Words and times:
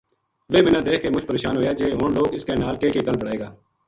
ویہ 0.51 0.63
مَنا 0.65 0.79
دیکھ 0.87 1.01
کے 1.03 1.07
مُچ 1.13 1.23
پرشان 1.29 1.53
ہویا 1.57 1.71
جے 1.77 1.85
ہن 1.99 2.11
لوک 2.15 2.29
اس 2.35 2.43
کے 2.47 2.53
نال 2.61 2.75
کے 2.81 2.87
کے 2.93 2.99
گل 3.07 3.15
بنائے 3.21 3.37
گا 3.41 3.49